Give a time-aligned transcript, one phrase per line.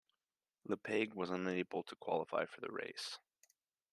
[0.67, 3.19] Lepage was unable to qualify for the race.